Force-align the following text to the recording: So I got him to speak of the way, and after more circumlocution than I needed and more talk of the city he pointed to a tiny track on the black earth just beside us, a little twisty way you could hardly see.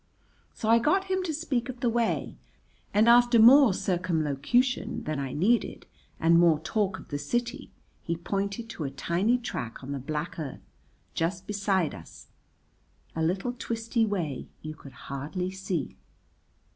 So 0.55 0.67
I 0.67 0.79
got 0.79 1.11
him 1.11 1.21
to 1.25 1.31
speak 1.31 1.69
of 1.69 1.81
the 1.81 1.87
way, 1.87 2.35
and 2.91 3.07
after 3.07 3.37
more 3.37 3.71
circumlocution 3.71 5.03
than 5.03 5.19
I 5.19 5.31
needed 5.31 5.85
and 6.19 6.39
more 6.39 6.57
talk 6.61 6.97
of 6.97 7.09
the 7.09 7.19
city 7.19 7.69
he 8.01 8.17
pointed 8.17 8.67
to 8.71 8.83
a 8.83 8.89
tiny 8.89 9.37
track 9.37 9.83
on 9.83 9.91
the 9.91 9.99
black 9.99 10.39
earth 10.39 10.67
just 11.13 11.45
beside 11.45 11.93
us, 11.93 12.29
a 13.15 13.21
little 13.21 13.53
twisty 13.53 14.03
way 14.07 14.47
you 14.63 14.73
could 14.73 14.91
hardly 14.93 15.51
see. 15.51 15.95